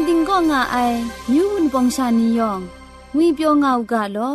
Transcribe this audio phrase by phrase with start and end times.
[0.08, 0.76] ติงก็ง่าไอ
[1.32, 2.60] มิวนปองชานียอง
[3.14, 4.34] งุยเปียวง่าวกะลอ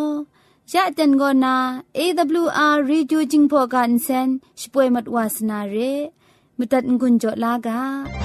[0.74, 1.56] ยะเต็นก็นา
[1.98, 4.30] AWR Reducing Program เซน
[4.60, 5.76] ช่วยมัดวาสนาเร
[6.58, 8.25] มุตัดงุนจอลากา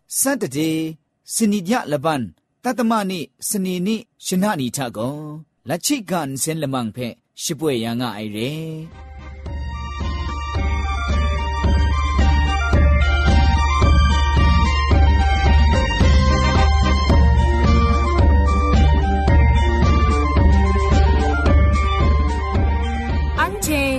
[0.19, 0.71] စတတေ
[1.33, 2.23] စနိညလပန်
[2.63, 3.95] တတမနိစနေနိ
[4.25, 5.17] ရှနာနီထကော
[5.69, 7.07] လချိကန်စင်လမန်ဖဲ
[7.41, 8.51] ရှိပွေယံငါအိုင်ရဲ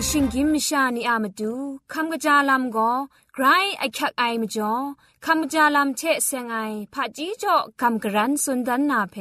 [0.08, 1.50] ရှင်ကင်းမရှာနီအာမတူ
[1.92, 2.96] ခမ်ကကြလာမကော
[3.34, 3.47] จาลำก็ไกร
[3.78, 4.72] ไอคักไอมจ่อ
[5.25, 6.56] คำกระจาลำเชะเซงไอ
[6.93, 9.16] ผาจีจ่อคำกระรันสุนดันนาเพ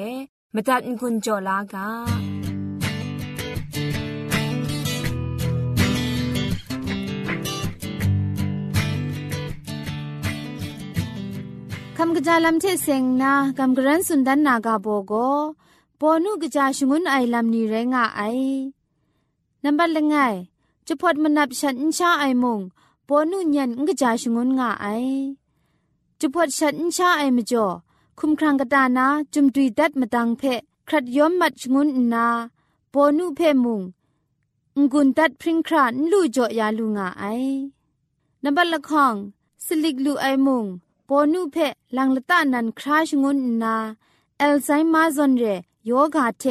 [0.54, 1.88] มตัดกุญจ่อลากา
[11.98, 15.14] คำกระจาลำเทเซงนาคำกระรันสุนดันนากาโบโก
[16.00, 18.22] ปอนุกระจาชงุนไอลำนีเรงาไอ
[19.64, 20.16] นับบัลลงไง
[20.88, 22.62] จะพอดมันนับฉันอินชาไอมง
[23.14, 24.88] ปอนุญันงกจาชงนงาไอ
[26.20, 27.66] จะพอดฉันชาไอมจ่อ
[28.20, 30.44] คุมครังกตานาจุมตุยดัดมาตังเพ
[30.88, 32.26] ครัดย้อมมัดชงนนา
[32.94, 33.82] ปอนุเพมุง
[34.92, 37.24] งุนตัดพริ้งครานลู่จ่อยาลุงาไอ
[38.44, 39.16] นับบัลละข้อง
[39.66, 40.66] สลิกลูไอมุง
[41.08, 41.58] ปอนุเพ
[41.96, 43.76] ลังละตานันคราชงนนา
[44.40, 45.44] เอลไซมาซอนเร
[45.86, 46.44] โยกาเท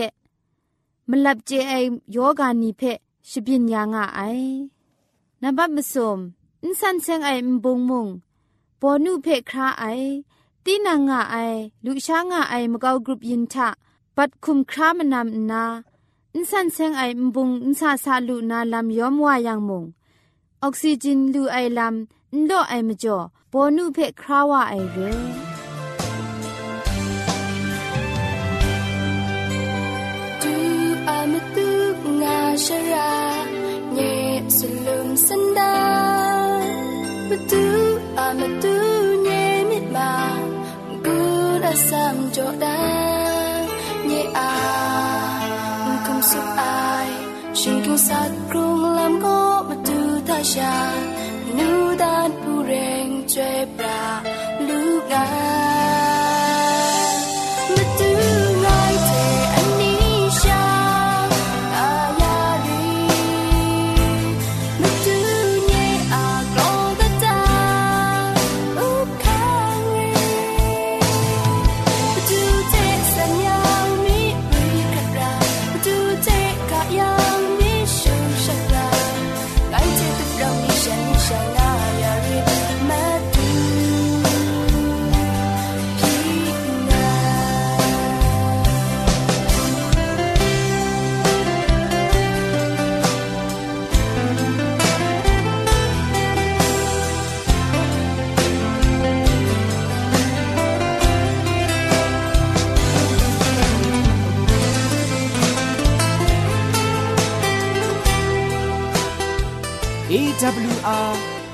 [1.09, 1.73] มลับเจไอ
[2.13, 2.83] โยกานีเพ
[3.31, 4.21] ชบินยางาไอ
[5.43, 6.21] นับบัดมสม
[6.64, 8.08] อินสันเซงไอมบงมุง
[8.82, 9.86] ปอนุเพคราไอ
[10.66, 11.36] ตีนางาไอ
[11.86, 13.70] ลุชางาไอมกาวกรุปยินทะ
[14.16, 15.64] ปัดคุมครามนำนา
[16.34, 19.84] อินสันเซงไอมบุงอินซาซาลุนาลำยอมวายังมุง
[20.64, 23.18] ออกซิจินลูไอลำอินโดไอมจ่อ
[23.52, 24.98] ปอนุเพคราวาไอเร
[37.31, 38.75] mà tu à mà tu
[39.25, 40.39] nhẹ mịt mà,
[41.05, 42.79] cứ đã sam chỗ đã
[44.05, 44.51] nhẹ à
[46.05, 47.07] không sụp ai
[47.55, 50.93] xin kinh sát rung làm có mà tu ta cha.
[51.59, 54.20] Nu đan pu reng chơi bra.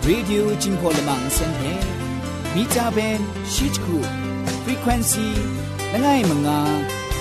[0.07, 1.73] radio jingpo lamang sen he
[2.55, 3.97] meter band sheet ku
[4.65, 5.31] frequency
[5.93, 6.59] la ngai manga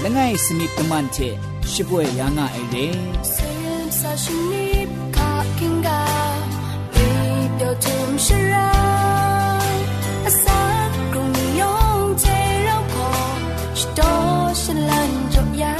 [0.04, 1.30] la ngai smith taman che
[1.72, 2.86] shibwe ya nga ai de
[3.34, 4.68] sam sa shini
[5.16, 6.00] ka kinga
[6.98, 8.70] radio jing shira
[10.30, 10.60] asa
[11.12, 13.10] kru ni yong che ro ko
[13.82, 14.12] sto
[14.62, 15.74] shan lan jo ya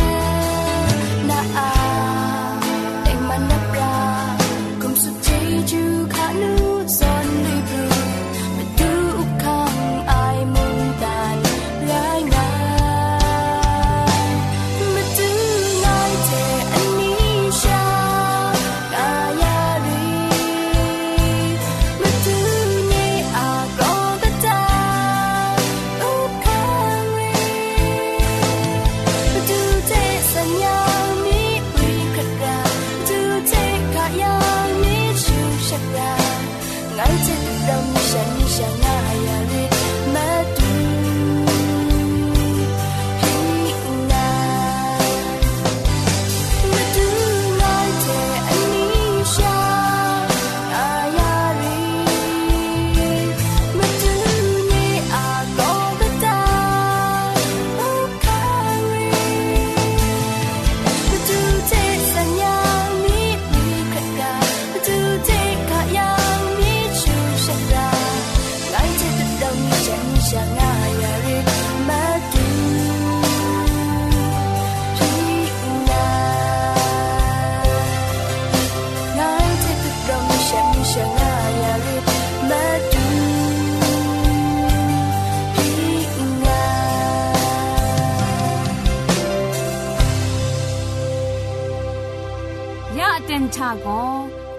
[92.99, 93.89] ยะเต็นชาโก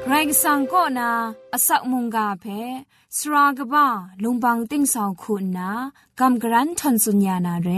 [0.03, 1.11] ไกรกสังก็นา
[1.53, 2.45] อสักมุงกาเพ
[3.17, 3.87] สรากบ้า
[4.23, 5.69] ลุงบังติ้งสองคุณนา
[6.19, 7.69] กำกรันทนสุญญานาเร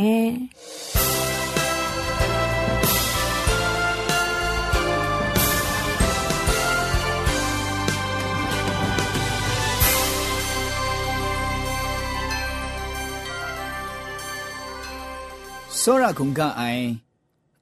[15.86, 16.86] စောရခုံကအိုင်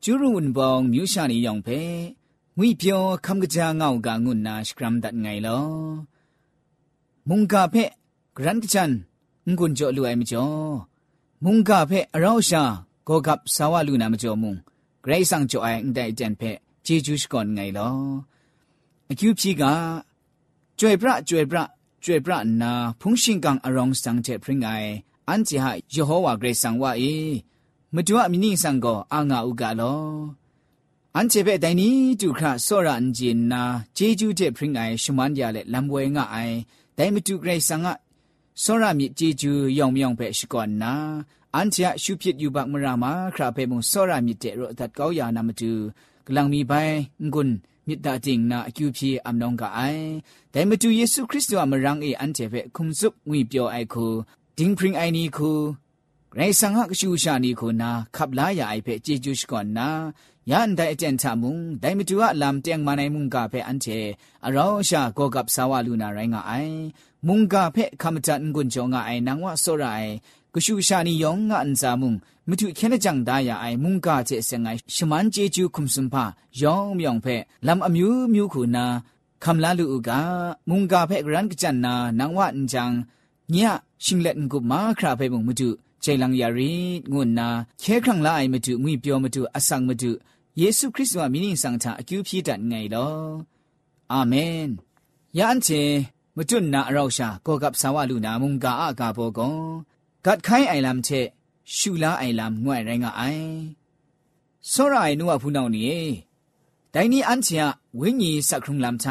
[0.03, 1.80] ကျူရုံဝန်ပေါင်းမြူရှာနေရောင်ဖဲ
[2.57, 5.65] ငွေပြောခမ်ကကြာငောက်ကငုနာစကရမ်ဒတ်ငိုင်လော
[7.28, 7.84] မုန်ကဖဲ
[8.37, 8.90] ဂရန်ချန်
[9.56, 10.76] ငွန်းကြောလူအိုင်မကျော်
[11.44, 12.62] မုန်ကဖဲအရောရှာ
[13.06, 14.58] ဂောကပ်ဆာဝလူနာမကျော်မုန်
[15.05, 16.50] ဂရိတ်ဆန်ကျော်အိုင်အန်တိုင်တန်ဖဲ
[16.87, 17.96] ဂျေဂျူးစကွန်ငိုင်လော
[19.11, 19.62] အကျူဖြီက
[20.78, 21.58] ကျွေပြကျွေပြ
[22.05, 24.90] ကျွေပြနာဖုန်ရှင်ကန်အရောင်စန်တဲ့ဖရင်ငိုင်
[25.28, 27.14] အန်ချီဟာယေဟောဝါဂရိတ်ဆန်ဝါအေ
[27.95, 30.02] မတူအမီနိဆန်ကိုအာငါဥကလော
[31.14, 31.88] အန်ချေပဲတိုင်နီ
[32.21, 33.62] တူခရဆောရအန်ဂျင်နာ
[33.97, 36.56] ဂျေဂျူးတဲ့ဖရင်ငိုင်ရှမန်ရလေလမ်ဝဲငါအိုင်
[36.97, 37.88] ဒိုင်မတူဂရိတ်ဆန်က
[38.62, 40.93] ဆောရမြစ်ကြီးကျူယောင်မြောင်ပဲရှိကောနာ
[41.55, 45.71] အန်ချာရှုဖြစ်ယူပါမရာမာခရာဖဲမုံဆောရမြစ်တဲ့ရောဒတ်ကောယာနာမတူ
[46.26, 46.95] ဂလန်မီပိုင်
[47.33, 47.55] ငွန်း
[47.87, 50.07] မြစ်တာတင်နာအကျူဖြေအမနောင်ကအိုင်
[50.53, 54.07] ဒိုင်မတူယေရှုခရစ်တုအမရန်အေအန်တဲ့ဖဲခုံစုငွေပြောအိုက်ခု
[54.59, 55.50] ဒင်းပရင်အိုင်နီခု
[56.33, 59.88] ဂရိတ်ဆန်ကရှူရှာနီခုနာခပ်လာယာအိုက်ဖဲကြည်ကျူရှိကောနာ
[60.50, 64.03] ยานไดเจนทามุงไดมิจูอะลามเตียงมาในมุงกาเพอันเจอ
[64.55, 66.53] ราชาโกกับสาวลูนาไรงาไอ
[67.26, 69.85] มุงกาเพคัมจันกุนจงาไอนังวะโซไร
[70.53, 72.15] กุชูชานิยองงอันซามุง
[72.49, 76.25] มิถุเคเนจังดายาไอมุงกาเจเซงไอชมันเจจูคุมสุมพา
[76.61, 77.26] ยองมยองเพ
[77.67, 78.85] ลำอมิวมิวคูนา
[79.45, 80.21] คำลาลูกา
[80.69, 82.91] มุงกาเพกรันกจันนานังวะอันจัง
[83.50, 83.71] เนี่ย
[84.05, 85.71] ชิงเล่นกุมาคราเพมุงมิถุ
[86.03, 86.73] ใจลังยารี
[87.12, 87.49] งุนนา
[87.81, 90.12] เคครั้งละไอมิถุงุยเปียวมิถุอสังมิถุ
[91.50, 93.16] င်းဆောင်တာအကျူဖြစ်တတ်ငယ်လော
[94.12, 94.66] အာမင်
[95.38, 95.82] ယန်ချေ
[96.36, 99.56] မတုနာအရောက်ရှာကောကပ်ဆာဝလူနာမုန်ကာအကာဘောကော
[100.25, 101.20] ဂတ်ခိုင်းအိုင်လမ်ချေ
[101.75, 103.46] ရှူလာအိုင်လမ်ငွဲ့ရိုင်းကအိုင်
[104.72, 105.84] စောရိုင်နုဝဖူးနောင်နီ
[106.94, 107.64] ဒိုင်နီအန်ချာ
[108.00, 109.06] ဝင်းကြီးစခရုံလမ်ချ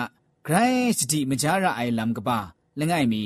[0.45, 2.39] ဂရိုင်းစတိမကြရအိုင်လမ်ကပါ
[2.79, 3.23] လငိုင်မီ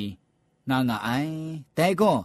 [0.69, 1.33] ငါငါအိုင်
[1.77, 2.17] ဒိုင်ကော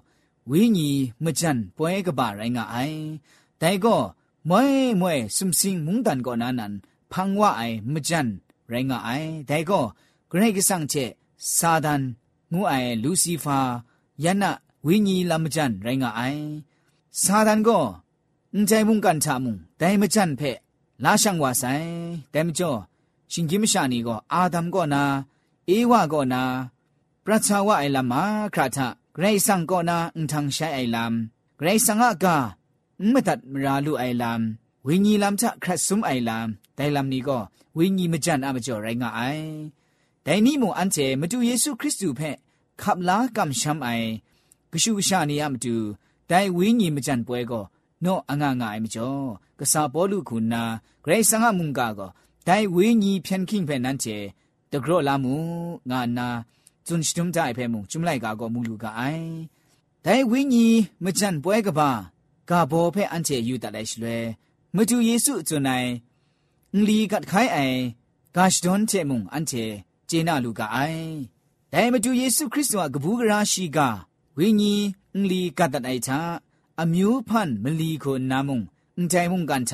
[0.50, 2.98] ဝင်းကြီးမကြန်ပွဲကပါရိုင်းငါအိုင်
[3.60, 4.02] ဒိုင်ကော
[4.48, 4.64] မွဲ
[5.00, 6.72] မွဲစုံစင်းမုန်တန်ကောနာနန်
[7.12, 8.28] ဖန်ဝအိုင်မကြန်
[8.70, 9.84] ရိုင်းငါအိုင်ဒိုင်ကော
[10.30, 11.04] ဂရိတ်ကဆန့်ချေ
[11.56, 12.02] စာဒန်
[12.52, 13.58] ငူအိုင်လူစီဖာ
[14.24, 14.44] ယန
[14.86, 16.42] ဝင်းကြီးလမ်ကြန်ရိုင်းငါအိုင်
[17.22, 17.84] စာဒန်ကော
[18.54, 20.50] အန်ချိုင်မုန်ကန်ချမုန်ဒိုင်မကြန်ဖဲ
[21.04, 21.88] လာရှန်ဝါဆိုင်
[22.32, 22.78] ဒိုင်မကျော်
[23.32, 25.02] ရှင်ကြီးမရှာနီကောအာဒမ်ကောနာ
[25.68, 26.42] အေဝါကောနာ
[27.24, 28.22] ပရချာဝအိုင်လမာ
[28.54, 28.78] ခရထ
[29.14, 31.12] ဂရိဆန်ကောနာအန်ထန်ရှိုင်အိုင်လမ်
[31.58, 32.36] ဂရိဆန်ငါကာ
[33.02, 34.40] မမတ်မရာလူအိုင်လမ်
[34.86, 36.46] ဝိညာဉ်လမ်ချခရဆုမ်အိုင်လမ်
[36.78, 37.42] ဒိုင်လမ်နီကို
[37.76, 39.48] ဝိညာဉ်မကြန်အမကျော်ရိုင်းငါအိုင်
[40.26, 42.36] ဒိုင်နီမွန်အန်ချေမတူယေရှုခရစ်သူဖက်
[42.80, 44.08] ခပ်လာကမ်ရှမ်အိုင်
[44.70, 45.74] ဂရှုရှာနေရမတူ
[46.30, 47.64] ဒိုင်ဝိညာဉ်မကြန်ပွဲကို
[48.04, 49.22] နော့အငငအိုင်မကျော်
[49.58, 50.62] ကဆာဘောလူခုနာ
[51.04, 52.10] ဂရိတ်ဆန်ငါမုန်ကာကို
[52.46, 54.16] ဒိုင်ဝိညာဉ်ဖြန်ခင်ဖက်နန်ချေ
[54.72, 55.34] တဂရော့လာမူ
[55.90, 56.28] ငါနာ
[56.86, 59.28] ဇွန်စတုမ်တိုင်ဖဲမုန်ကျွမ်လိုက်ကာကိုမူလူကအိုင်
[60.04, 61.90] ဒိုင်ဝိညာဉ်မကြန်ပွဲကပါ
[62.43, 64.21] มใจเพ่มุงจุมไลกาก็มูลูกาไอแต่วิญญาณมจันป่วยก็บ่ากาโบเพ่อันเจอยู่แต่ไดชลวย
[64.75, 65.71] มาดูเยซูจุนไอ
[66.87, 67.57] ลีกัดไขไอ
[68.35, 69.53] กาชดอนเจมุงอันเจ
[70.07, 70.77] เจนาลูกาไอ
[71.69, 73.89] แต่มาดูเยซูคริสต์ว่ากบูกราชีกา
[74.37, 74.75] วิญญา
[75.15, 76.19] ณลีกัดตัดไอชา
[76.81, 78.59] အမျိုးဖန်မလီကိုနာမုံ
[78.97, 79.73] အန်တိုင်မုံကန်ခ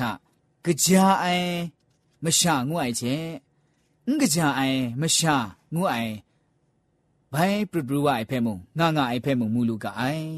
[0.82, 1.50] ကြာအိုင်
[2.24, 3.14] မရှာငွအိုင်ချေ
[4.06, 5.36] အင်ကြာအိုင်မရှာ
[5.74, 6.14] ငွအိုင်
[7.32, 10.28] ဘိုင်ပရပရဝအိုင်ဖဲမုံငါငါအိုင်ဖဲမုံမူလူကအိုင်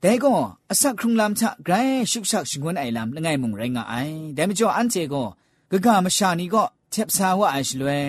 [0.00, 0.32] แต่ก็
[0.70, 1.74] อสักครุงลำชะไกร
[2.10, 3.94] ชุกชักชิงวนไอลำละไงมุงไรงาไอ
[4.34, 5.22] แต่ไม่จออันเจก็
[5.70, 8.02] กะกามชานีก็เทบสาวะไอชลวย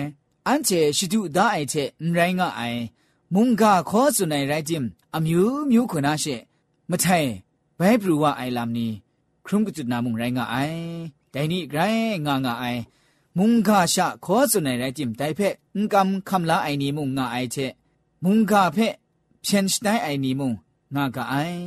[0.48, 1.74] อันเจชิดุดาไอเท
[2.14, 2.62] ไรงาไอ
[3.34, 6.24] มุงกาขอสุนัยไรจิมอมิวมิวขนาเช
[6.90, 7.06] มะไท
[7.76, 8.90] ไบปรูวะไอลำนี้
[9.46, 10.56] ครุงกุจุนามุงไรงาไอ
[11.30, 11.80] แต่นี่ไกร
[12.26, 12.64] งางาไอ
[13.38, 15.40] มุงกาชะขอสุนัยไรจิมไตเพ
[15.76, 17.56] งกำคำลาไอนี้มุงงาไอเท
[18.24, 18.78] มุงกาเพ
[19.42, 20.52] เพียนชไนไอนี้มุง
[20.94, 21.64] ငါကအိုင်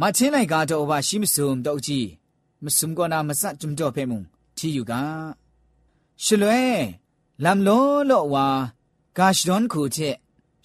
[0.00, 2.08] မချင်းလိုက်ကားတော့ဘာရှိမစုံတော့ကြည့်
[2.64, 4.20] မစုံကနာမစကြုံတော့ဖဲမုံ
[4.56, 4.92] တီယူက
[6.24, 6.62] ရှလွဲ
[7.44, 8.46] လမ်လောလောဝါ
[9.16, 10.16] ဂါရှဒွန်ခုချက်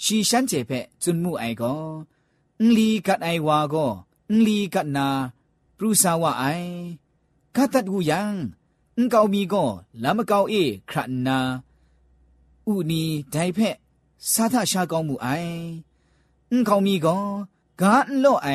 [0.03, 1.83] ရှီရှန်ချေဖဲကျွန်းမှုအိုင်ကော
[2.59, 3.91] အင်လီကတ်အိုင်ဝါကော
[4.29, 5.07] အင်လီကတ်နာ
[5.77, 6.71] ပရူဆာဝအိုင်
[7.55, 8.21] ကတ်တတ်ကူယံ
[8.97, 9.69] အင်ကောင်မီကော
[10.03, 10.95] လမ်မကောင်အေခရ
[11.27, 11.39] နာ
[12.71, 13.75] ဥနီဒိုင်ဖက်
[14.31, 15.57] စာသရှာကောင်းမှုအိုင်
[16.51, 17.23] အင်ကောင်မီကော
[17.81, 18.49] กาอันโลไอ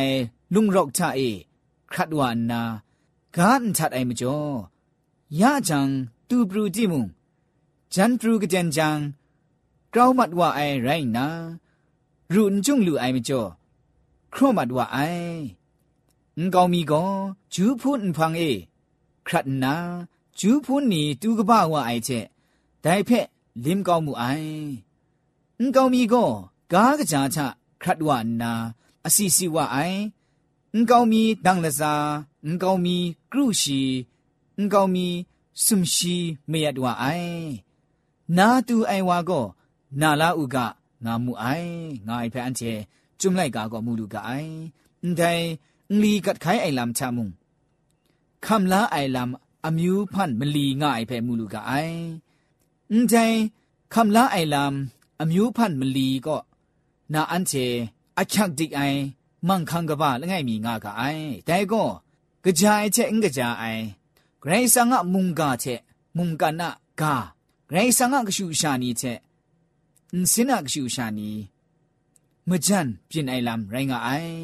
[0.54, 1.20] ลุงรอกทาเอ
[1.90, 2.62] ครัดวานนา
[3.36, 4.38] กาอันทัดไอมจ่อ
[5.40, 5.88] ยาจัง
[6.28, 7.06] ตูบรูจิมุง
[7.94, 8.98] จันปรูกเจนจัง
[9.92, 11.26] กราวมัดว่าไอไรนะ
[12.34, 13.42] รุนจุงลูไอมจ่อ
[14.32, 14.98] ครมัดว่าไอ
[16.38, 17.04] อุกามีก็
[17.54, 18.42] จูพูนพังเอ
[19.26, 19.74] ครัดนา
[20.40, 22.10] จูพูนนี่ตูกบ้าว่าไอเจ
[22.82, 23.26] ได้เพะ
[23.64, 24.24] ลิมกาวมูไอ
[25.60, 26.24] อุกามีก็
[26.72, 27.46] กากะจาชะ
[27.82, 28.52] ครัดว่านา
[29.05, 29.77] อสิสิว่าไอ
[30.75, 31.93] งกามีดังละซา
[32.45, 32.97] องกามี
[33.31, 33.81] กรุชี
[34.57, 35.07] องกามี
[35.65, 36.15] สุมชี
[36.49, 37.05] เมียดว่าไอ
[38.37, 39.41] นาตูไอวาก็
[40.01, 40.65] นาลาอุกะ
[41.05, 41.45] งามูไอ
[42.07, 42.61] งาไอเพะอันเจ
[43.19, 44.31] จุมไลกาก็มูลูกาไอ
[45.17, 45.31] แต่
[46.01, 47.29] ลีกัดไขไอลำชามุง
[48.45, 51.71] คำลาไอลำอมิวพันมลีง่ายเพมูลูกาไอ
[53.09, 53.25] แต่
[53.93, 56.37] คำลาไอลำอมิวพันมลีก็
[57.13, 57.53] นาอันเช
[58.20, 59.00] အချက်ဒီအိုင်
[59.48, 61.90] မန်ခံကပါလငယ်မီငါကအိုင်တဲကော
[62.58, 63.84] ကြာအချက်အင်္ဂကြာအိုင်
[64.42, 65.80] ဂရိဆာငါမုန်ကာချက်
[66.16, 66.68] မုန်ကနာ
[67.00, 67.14] ကာ
[67.68, 69.18] ဂရိဆာငါကရှူရှာနီချက်
[70.12, 71.30] အင်းစင်နာကရှူရှာနီ
[72.48, 74.42] မကြန်ပြင်အိုင်လမ်ရိုင်းငါအိုင်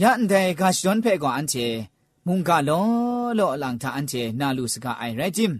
[0.00, 1.66] ယန်တဲ့ကရှွန်ဖဲကောအန်ချေ
[2.26, 2.86] မုန်ကလော
[3.38, 5.54] လောအလန်တာအန်ချေနာလူစကအိုင်ရဂျင်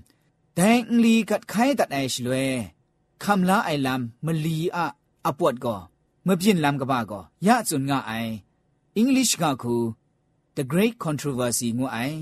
[0.59, 2.45] ဒိုင်လီကတ်ခိုင်တတ်အိုင်ရှလွဲ
[3.23, 4.79] ခမ်လာအိုင်လမ်မလီအ
[5.29, 5.81] အပွတ်ကော
[6.27, 8.33] မပြင်းလမ်ကဘာကောရစွန်ငါအိုင်
[9.01, 9.75] English ကခု
[10.57, 12.19] The Great Controversy ငွအိုင်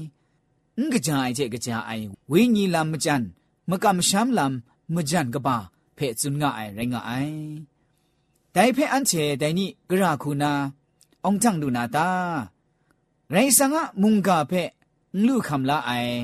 [0.79, 3.23] ငကကြိုင်တဲ့ကကြအိုင်ဝိညာဉ်လမ်မကြန်
[3.71, 4.55] မကမရှမ်းလမ်
[4.95, 5.57] မကြန်ကဘာ
[5.97, 7.41] ဖဲ့စွန်ငါအိုင်ရငါအိုင်
[8.55, 10.53] တိုင်ဖဲ့အန်ချေတိုင်နိဂရခုနာ
[11.25, 12.09] အောင်ချန်လူနာတာ
[13.33, 14.69] ရိုင်စငါမုန်ကဖဲ့
[15.27, 16.15] လူခမ်လာအိုင်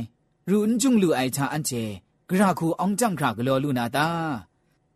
[0.51, 1.83] ရုန်ကျုံလူအိုင်ချာအန်ချေ
[2.29, 4.07] ဂရခုအောင်ချန်ခရဂလောလူနာတာ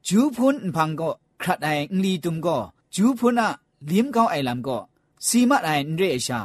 [0.07, 2.63] ဂျူဖုန်ဖန်ကော ခရတ်အိုင်ငလီတုံကို
[2.95, 3.49] ဂျူဖုနာ
[3.89, 4.83] လင်းကောင်းအိုင်လမ်ကို
[5.27, 6.41] စီမတ်အိုင်ရဲအရှာ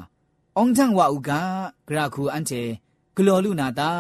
[0.56, 1.30] အောင်ထန်ဝဥက
[1.88, 2.62] ဂရခုအန်ချေ
[3.16, 3.92] ဂလောလူနာတာ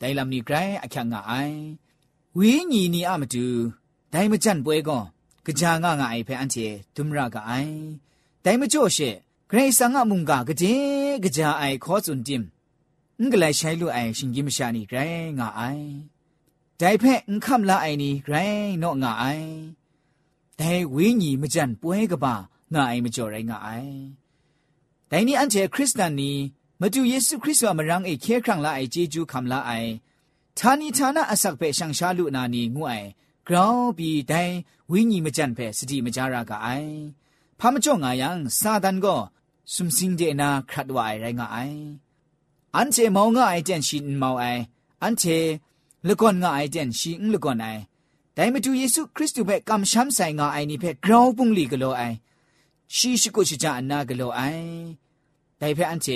[0.00, 1.58] ဒိုင်လမ်နီဂရိုင်းအခက်ငါအိုင်
[2.38, 3.46] ဝီညီနီအမတူ
[4.12, 5.04] ဒိုင်မကြန့်ပွဲကွန်
[5.60, 7.76] ကြာငါငါအိုင်ဖဲအန်ချေဒုမရကအိုင်
[8.44, 9.08] ဒိုင်မကြော့ရှေ
[9.50, 12.42] ဂရိဆာငါမုန်ကကြင်ကြာအိုင်ခေါ်စွန်တင်
[13.20, 15.86] ငကလေးရှိုင်လူအိုင်ရှင်ကြီးမရှာနီဂရိုင်းငါအိုင်
[16.80, 19.48] ဒိုင်ဖဲငခမ်လာအိုင်နီဂရိုင်းနော့ငါအိုင်
[20.57, 22.35] แต่เพ่งคำละไอนี่ไกรเนาะงะไอแต่วิญญีมจันป่วยกะบา
[22.73, 23.69] งะไอมจ่อไรงะไอ
[25.07, 26.35] แต่นี่อันเจคริสเตียนนี่
[26.79, 29.71] มาดูเยซูคริสต์ว่ามารังไอเคครั้งละไอเจจูคำละไอ
[30.57, 32.93] ทานีทานะอสักเปชังชาลุนานีงูไอ
[33.47, 34.33] กราวปีได
[34.91, 36.67] วิญญมจันเพสติมจารากาไอ
[37.59, 39.15] พามจ่องายังซาดันก็
[39.73, 41.57] สุมสิงเดนาครัดวายไรงาไอ
[42.75, 44.45] อันเจมองาไอเจนชินมาวไอ
[45.03, 45.23] อันเจ
[46.07, 47.67] ละก่อนงาไอเจนชิงละก่อนไอ
[48.33, 52.01] แต่มาดูเยซูคริสต์เพ่กำช้ำใส่งาไอนี่เพ่กราวปุงลีกโลไอ
[52.95, 54.41] ชีชิกุชิจาอันนากโลไอ
[55.57, 56.07] แต่เพ่อันเจ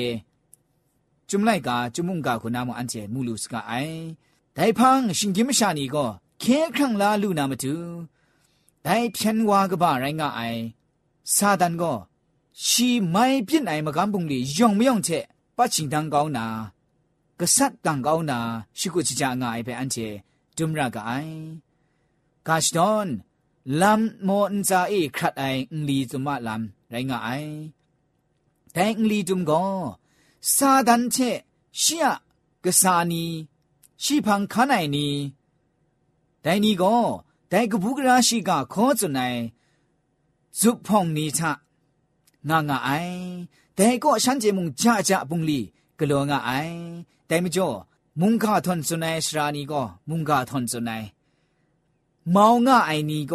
[1.30, 3.74] จุมไลกาจุมุงกาคุณามอันเจมูลูสกาไอ
[4.54, 6.06] แต่พังชิงกิมชานีก็
[6.40, 6.44] เค
[6.76, 7.76] ครั้งลาลูนามาดู
[8.84, 10.42] ได้เพียนวากบ้าไรงาไอ
[11.36, 11.94] ซาดันก็
[12.68, 15.10] ชีไม่เพี้ยนไอมากำบุงลียองไม่ยองเช
[15.58, 16.46] ปัจฉิงดังเกานา
[17.40, 18.40] กษัตริย์ดังเกานา
[18.80, 19.98] ชิกุจิจางไอไปอันเจ
[20.58, 21.12] ดุมรากไอ
[22.48, 23.08] กาชดอน
[23.82, 27.30] ลำโมนซาเอครัดไออุลีจุมาลำไรงาไอ
[28.74, 29.64] แต่อุลีจุมก็
[30.56, 31.18] ซาดันเช
[31.80, 32.08] เชีย
[32.64, 33.26] กษานี
[34.04, 35.08] ชีพังขันไอนี
[36.42, 36.98] แต่นี้ก็
[37.50, 39.22] แต่กบุกราชิกาขอจุนไอ
[40.60, 41.52] จุพองนีทะ
[42.50, 42.90] งางาไอ
[43.76, 45.60] แต่ก็ฉันเจมุงจ้าจ้าบุงลี
[46.00, 46.52] กลัวงาไอ
[47.28, 47.70] แต่ไม่จ่อ
[48.22, 51.04] มุงกาทนสุนัยสรานีก็มุงกาทนสุนัย
[52.35, 53.35] မောင်ငါအိုင်နီက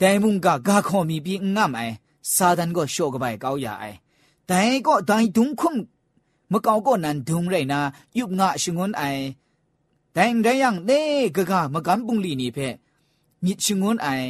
[0.00, 1.94] ဒိုင်မုန်ကဂါခေါ်မီပြီးငါမိုင်
[2.34, 3.96] စာဒန်ကိုရှော့ကပိုင်ကောက်ရအိုင်
[4.50, 5.72] ဒိုင်ကိုဒိုင်ဒုံခုံ
[6.52, 7.80] မကောက်ကိုနန်ဒုံရိုင်နာ
[8.18, 9.24] ယုပ်ငါရှငွန်းအိုင်
[10.16, 11.00] ဒိုင်ဒိုင်ယန်နေ
[11.36, 12.68] ဂဂမကန်ပုန်လီနီဖဲ
[13.44, 14.28] ညစ်ရှငွန်းအိုင်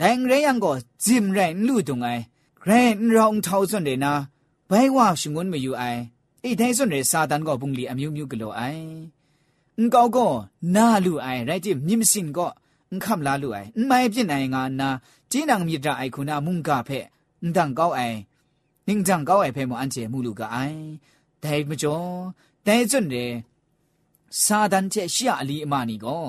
[0.00, 0.74] ဒိုင်ရယန်ကို
[1.04, 2.22] ဂျင်ရိုင်လူတုံအိုင်
[2.62, 4.12] ဂရန်ရောင်ထောက်စွန်ဒေနာ
[4.70, 6.00] ဘိုင်ဝါရှငွန်းမယူအိုင်
[6.44, 8.88] အိဒိုင်စွန်ရေစာဒန်ကိုပုန်လီအမျိုးမျိုးကလောအိုင်
[9.78, 10.32] ငကောက်ကို
[10.74, 12.50] နာလူအိုင်ရိုင်ဂျင်မြင့်စင်ကော
[12.94, 14.88] န်ခမ်လာလူအိုင်မိုင်ပြစ်နိုင်ငါနာ
[15.30, 17.04] ကျင်းအောင်မြစ်တာအိုင်ခုနာမုန်ကဖဲ့
[17.42, 18.18] အန်တန်ကောက်အိုင်
[18.86, 20.80] နင်းတန်ကောက်အိုင်ဖဲ့မအန်ချေမှုလူကအိုင်
[21.42, 22.10] ဒိုင်မကျော်
[22.66, 23.32] ဒိုင်စွန့်တယ်
[24.42, 26.26] စာဒန်ချက်ရှာအလီအမနီကော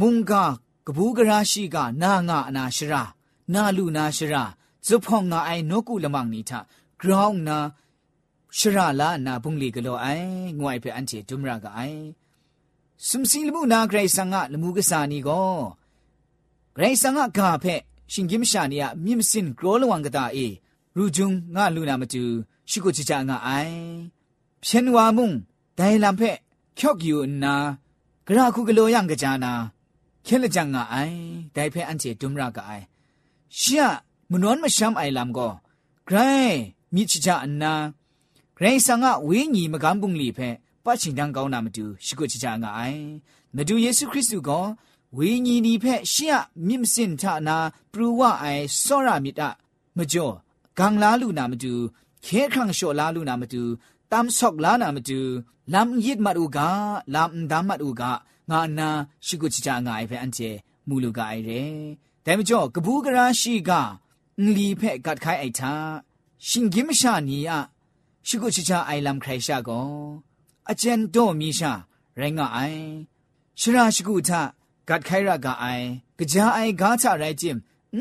[0.00, 0.32] မုန်က
[0.86, 3.02] ကဘူးကရာရှိကနာငါအနာရှရာ
[3.54, 4.42] နာလူနာရှရာ
[4.86, 6.52] ဇုဖောင်းငါအိုင်နောကုလမောင်နီထ
[7.00, 7.58] ဂရောင်းနာ
[8.58, 10.28] ရှရာလာနာဘုန်လီကလောအိုင်
[10.60, 12.00] ငွိုင်ဖဲ့အန်ချေဒုမရာကအိုင်
[13.08, 15.58] စမ်စီလမှုနာဂရိဆန်ကလမှုကစာနီကော
[16.76, 17.80] ဂရိဆန်ကဂါဖက်
[18.12, 20.46] ရှင်ဂိမရှာနီယမြင့်စင်ဂရောလဝန်ကတာအေ
[20.96, 22.22] ရူဂျုံငါလူနာမတူ
[22.70, 23.78] ရှိကိုချီချာငါအိုင်
[24.64, 25.30] ဖြန်ဝါမုံ
[25.78, 26.36] ဒိုင်လံဖက်
[26.78, 27.54] ကျော့ကီယိုနာ
[28.26, 29.52] ဂရာခုကလောယံကကြနာ
[30.26, 31.18] ခဲလကြငါအိုင်
[31.54, 32.84] ဒိုင်ဖက်အန်ချေဒုံရာကအိုင်
[33.58, 33.82] ရှီယ
[34.30, 35.52] မနွန်မရှမ်အိုင်လမ်ကော
[36.08, 36.60] ဂရိုင်း
[36.94, 37.72] မြစ်ချီချာအနာ
[38.56, 43.04] ဂရိဆန်ကဝင်းညီမကန်းပုန်လီဖက် ပတ်ရှင်တန်းကောင်းတာမတူရှိကိုချချာငါအိုင်
[43.56, 44.50] မတူယေရှုခရစ်သူက
[45.16, 47.56] ဝိညာဉ်ဒီဖက်ရှေ့မြင့်စင်ထနာ
[47.92, 49.42] ပရူဝအိုင်စောရမြစ်တ
[49.98, 50.34] မကျော်
[50.78, 51.72] ဂံလာလူနာမတူ
[52.24, 53.62] ခဲခန့်လျှော်လာလူနာမတူ
[54.10, 55.18] တမ်ဆော့လာနာမတူ
[55.72, 56.58] လမ်ယစ်မတ်ဥက
[57.14, 58.02] လမ်ဒါမတ်ဥက
[58.50, 58.88] ငါနာ
[59.26, 60.50] ရှိကိုချချာငါအိုင်ဖက်အန်ကျေ
[60.88, 61.62] မူလူကအိုင်ရဲ
[62.24, 63.70] ဒါမကျော်ကပူးကရာရှိက
[64.54, 65.72] လီဖက်ကတ်ခိုင်အိုက်တာ
[66.48, 67.50] ရှင်ဂိမရှာနီယ
[68.26, 69.88] ရှိကိုချချာအိုင်လမ်ခရိုင်ရှာကော
[70.70, 71.72] အကျန်တော့မိရှာ
[72.18, 72.80] ရိုင်းကအိုင်
[73.60, 74.30] ရှရာရှိကုထ
[74.88, 75.86] ဂတ်ခိုင်ရကအိုင်
[76.32, 77.56] ကြာအိုင်ဂါချရိုင်ဂျင်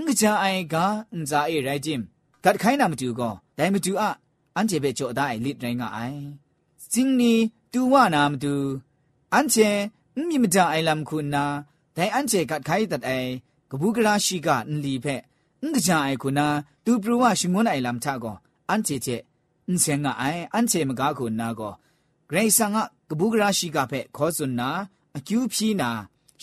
[0.06, 2.00] ငကြာအိုင်ဂါအန်ဇာအေရိုင်ဂျင်
[2.44, 4.04] ဂတ်ခိုင်နာမတူကောဒိုင်မတူအ
[4.56, 6.20] အန်ချေဘေချိုအဒိုင်လိရိုင်းကအိုင်
[6.92, 7.34] စင်းနီ
[7.74, 8.54] တူဝနာမတူ
[9.34, 9.70] အန်ချေ
[10.28, 11.44] မိမကြအိုင်လမ်ခုနာ
[11.96, 13.30] ဒိုင်အန်ချေဂတ်ခိုင်တတ်အိုင်
[13.72, 15.22] ကဘူးကရာရှိကအန်လီဖက်
[15.72, 16.48] ငကြာအိုင်ခုနာ
[16.86, 18.36] တူပရဝရှိငွန်းအိုင်လမ်ချကော
[18.70, 19.16] အန်ချေချေ
[19.68, 21.74] အန်စင်ကအိုင်အန်ချေမကားခုနာကော
[22.36, 22.78] ရိုင်ဆန်က
[23.10, 24.70] ကဘူးကရာရှိကဖက်ခေါ်စွန်နာ
[25.18, 25.90] အကျူးဖြီးနာ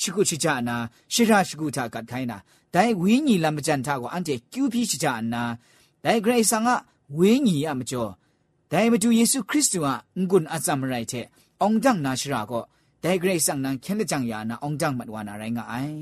[0.01, 0.77] ရှိခုချီချာနာ
[1.13, 2.39] ရှိရရှိခုတာကထိုင်းနာ
[2.75, 5.43] ဒိုင်ဝင်းညီလမကြန်တာကိုအန်တဲ့ကျူးဖြီးချီချာနာ
[6.05, 6.69] ဒိုင်ဂရိတ်ဆန်က
[7.19, 8.11] ဝင်းညီရမကျော်
[8.71, 9.95] ဒိုင်မတူယေရှုခရစ်တုဟာ
[10.29, 11.25] ငွန်းအစမရိုက်တဲ့
[11.61, 12.63] အောင်တန်းနာရှိရာကို
[13.03, 16.01] ဒိုင်ဂရိတ်ဆန်နန်ခင်းတဲ့ကြောင့်ယာနာအောင်တန်းမတော်နာရိုင်းကအိုင်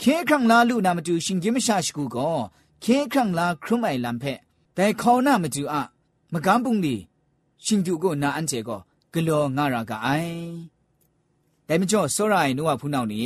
[0.00, 2.36] ခေခံလာလူနာမတူရှင်ကြီးမရှာရှိခုကို
[2.84, 4.38] ခေခံလာခရမိုင်လံဖက်
[4.76, 5.76] ဒိုင်ခေါနာမတူအ
[6.32, 6.96] မကန်းပုန်လီ
[7.64, 8.80] ရှင်သူကိုနာအန်ချေကို
[9.12, 10.38] ဂလောငါရာကအိုင်
[11.66, 13.24] ဒိုင်မကျော်စောရိုင်နုဝဖူးနောက်နေ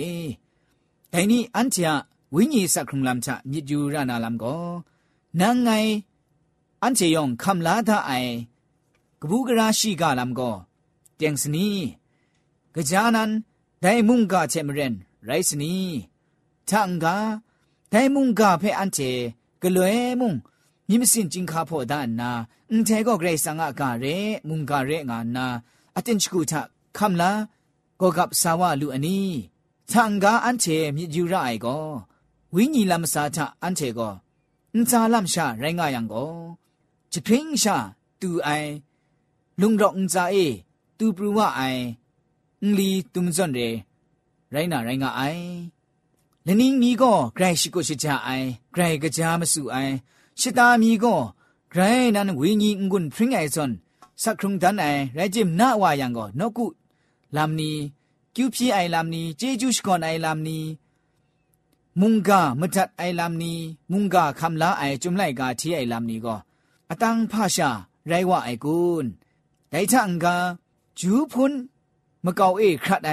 [1.13, 1.93] ဒိုင်နီအန်ချာ
[2.35, 4.65] ဝိညာဉ်စခရုံလမ်ချမြစ်ကျူရနာလမ်ကို
[5.41, 5.93] နန်ငိုင်
[6.83, 8.33] အန်ချေယောင်ခမ်လာတာအိုင်
[9.21, 10.57] ကဘူးကရာရှိကလမ်ကို
[11.21, 11.69] တຽງစနီ
[12.91, 13.31] ကြာနန်
[13.83, 14.95] ဒိုင်မုန်ကချေမရင်
[15.29, 15.75] ရိုက်စနီ
[16.69, 17.07] ထန်က
[17.93, 19.11] ဒိုင်မုန်ကဖဲအန်ချေ
[19.63, 20.37] ဂလွဲမုန်
[20.89, 22.31] မြင့်စင်ကျင်ခါဖို့ဒါနာ
[22.75, 24.17] န်တဲကောဂရိတ်ဆန်ငါကရဲ
[24.49, 25.47] မုန်ကရဲငါနာ
[25.97, 26.53] အတင်ချကူထ
[26.97, 27.31] ခမ်လာ
[28.01, 29.19] ကောကပ်ဆာဝလူအနီ
[29.91, 31.85] ခြံကားအန်ချေမြစ်ယူရအိုက်ကော
[32.55, 34.15] ဝိညာဉ်လမစာထအန်ချေကော
[34.75, 36.33] အန်စာလမ်ရှာရိုင်းငါယံကော
[37.13, 37.77] ချပင်းရှာ
[38.21, 38.71] တူအိုင်
[39.61, 40.47] လုံရောအန်စာအေ
[40.99, 41.83] တူပရူဝအိုင်
[42.63, 43.69] အင်လီတုံဇွန်ရဲ
[44.55, 45.45] ရိုင်းနာရိုင်းငါအိုင်
[46.47, 49.95] လနင်းမီကောဂရိုက်ရှိကိုရှိကြအိုင်ဂရိုက်ကကြားမစုအိုင်
[50.41, 51.21] ရှစ်သားမီကော
[51.71, 51.83] ไกร
[52.17, 53.71] นั้นวิญญงุนพริ้งไอซอน
[54.23, 56.67] สักครุงดันไอไรจิมนาวายังก็นกุ
[57.37, 57.77] ลามนี้
[58.35, 60.63] กิวพี่ไอลามนี้เจจูชกอนไอลามนี้
[62.01, 63.59] มุงกามจัดไอลามนี้
[63.93, 66.37] มุงกาคำลาไอจุมไลกาที่ไอลามนี้ก็
[66.89, 67.71] อตังพาชา
[68.09, 69.07] ไรว่าไอกุน
[69.71, 70.35] ไดทังกา
[70.99, 71.53] จูพุน
[72.25, 73.13] มะเกาเอครัดไอ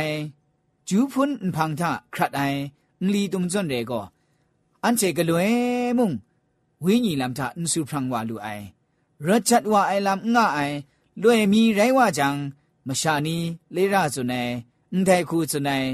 [0.89, 2.41] จูพุนพังทะครัดไอ
[3.13, 4.01] ลีตุมจนเรก็
[4.83, 5.49] อันเจกลวย
[5.97, 6.11] มุง
[6.83, 8.65] ဝိညာဉ်လမ်တာအန်စုဖရန်ဝါလူအိုင်
[9.25, 10.77] ရတ်ချတ်ဝါအိုင်လမ်ငါအိုင်
[11.21, 12.27] လွေမီရိုင်းဝါချံ
[12.87, 13.37] မရှာနီ
[13.75, 14.51] လေရဇုန်နိုင်
[14.91, 15.87] အန်တိုင်ခုဇုန်နိုင်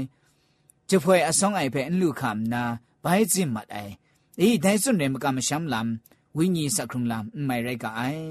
[0.88, 2.62] ကျဖွဲအဆောင်အိုင်ဖဲအန်လူခမ်နာ
[3.04, 3.92] ဘိုင်ဇင်မတ်အိုင်
[4.38, 5.88] ဒီဒိုင်စွန်နေမကမရှမ်လမ်
[6.36, 8.26] ဝိညာဉ်စခရုံလမ်မိုင်ရိုက်ကအိုင်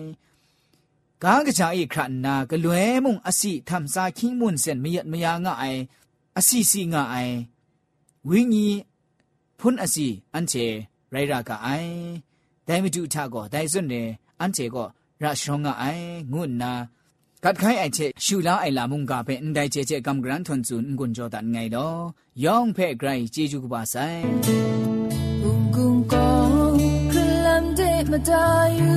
[1.23, 5.81] ကားကချာဧခရနာကလွဲမုံအစီသမ်စာခင်းမွန်းစင်မယတ်မယာငါအိုင်
[6.37, 7.35] အစီစီငါအိုင်
[8.29, 8.79] ဝိညာဉ်
[9.59, 10.65] ဖွန်းအစီအန်ချေ
[11.13, 11.91] ရိုက်ရာကအိုင်
[12.67, 14.87] ဒိုင်မတူထကောဒိုင်စွန်းရင်အန်ချေကော
[15.21, 16.71] ရရှောငါအိုင်ငုနာ
[17.43, 21.99] ကတ်ခိုင်အိုင်ချေရှူလာအိုင်လာမုန်ကပဲအန်ဒိုင်ချေချေကမ်ဂရန်ထွန်ဇွန်ငွန်ဂျောဒန်ငိုင်တော့
[22.43, 24.21] ယောင်ဖဲဂရိုင်ဂျေဂျူကပါဆိုင်
[25.43, 26.35] ဂုံဂုံကော
[27.11, 27.13] ခ
[27.45, 28.45] လမ်ဒေမတာ
[28.79, 28.95] ယူ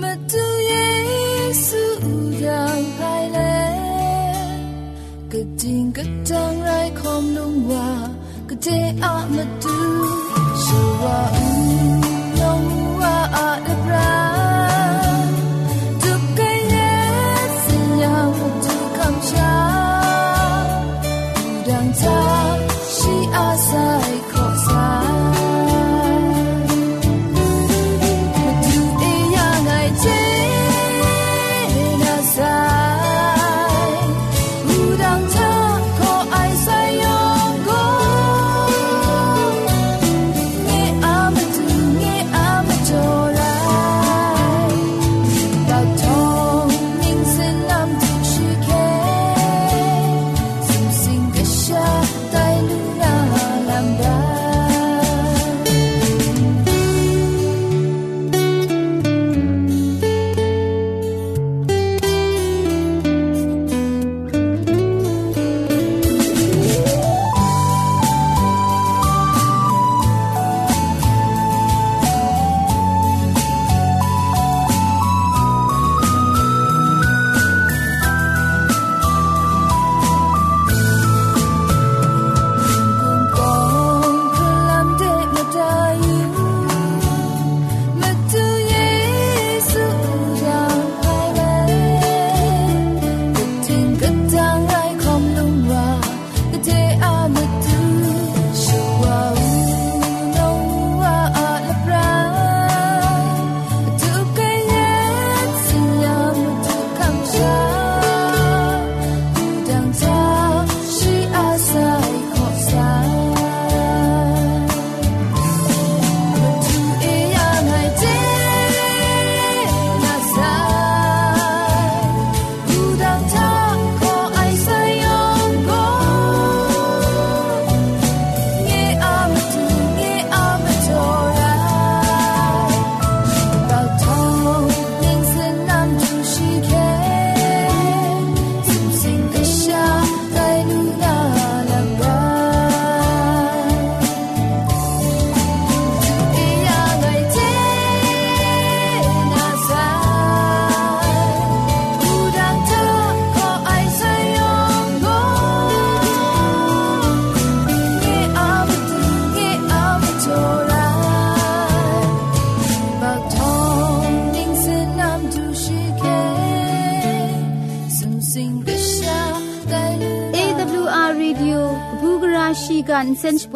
[0.00, 0.86] မတူယေ
[1.64, 1.82] ဆူ
[2.44, 3.56] ယောင်ခိုင်လေ
[5.32, 7.88] ကတိငကတန်ရိုင်ခ ோம் လုံဝါ
[8.50, 9.76] ကတဲ့အာမတူ
[10.62, 11.05] ရှူဝ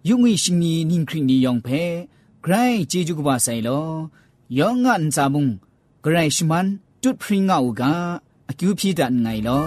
[0.09, 1.83] ယုံငီရှင်နီနင်းခရီနီယောင်ဖဲ
[2.45, 3.89] ဂရိဂျေဂျူကဘာဆိုင်လော
[4.59, 5.47] ယောငန်စာမုံ
[6.05, 6.67] ဂရိရှမန်
[7.03, 7.83] တွတ်ဖရင်ငါအူက
[8.51, 9.67] အကျူဖြီတန်ငိုင်လော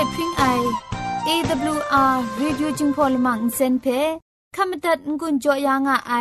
[0.00, 0.44] เจจูเทพริงไอ
[1.28, 3.86] AWR Radio จึงพอลมังเซนเพ
[4.56, 6.12] ขมตัดงุนจอยางอไอ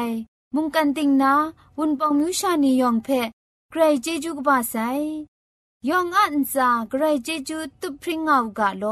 [0.56, 1.34] มุงกันติงนา
[1.78, 3.08] วุนปองมิวชานียองเพ
[3.70, 4.76] ใครเจจูกบาไซ
[5.90, 8.84] ยองอันซาใครเจจูตุพริงเอากาโล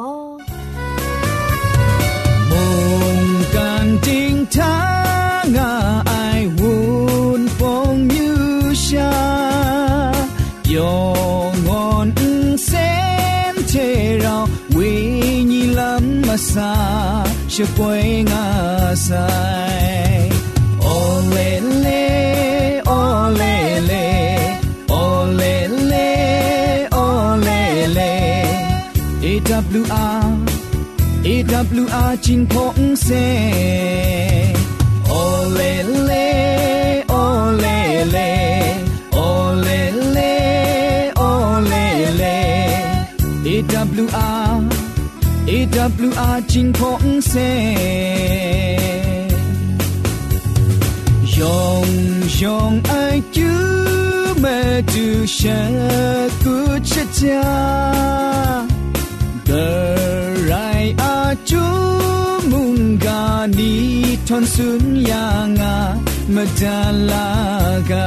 [2.50, 2.64] มุ
[3.18, 3.20] ง
[3.54, 4.77] กันติงทา
[16.38, 20.30] sa she poing asai
[20.86, 21.50] ole
[21.84, 22.06] le
[22.86, 24.08] ole le
[24.90, 25.56] ole
[25.92, 26.10] le
[26.94, 27.62] ole
[27.98, 28.14] le
[29.34, 29.74] ewr
[31.34, 33.26] ewr jin phong se
[35.10, 35.74] ole
[36.08, 36.28] le
[45.67, 47.35] AWR จิงพงเซ
[51.37, 51.89] ยอง
[52.43, 52.93] ยองไอ
[53.37, 53.51] จู
[54.41, 54.45] เม
[54.93, 55.61] ดูชะ
[56.43, 56.57] กุ
[56.91, 57.47] ชะจา
[59.49, 61.67] Gerai aju
[62.51, 63.75] munggani
[64.27, 65.77] ton sun yanga
[66.35, 68.07] medalaga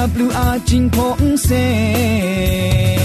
[0.00, 2.99] W R 金鹏飞。